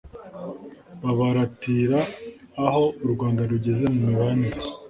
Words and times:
babaratira 1.03 1.99
aho 2.65 2.83
u 3.05 3.07
rwanda 3.13 3.41
rugeze 3.51 3.83
mu 3.93 3.99
mibanire 4.05 4.59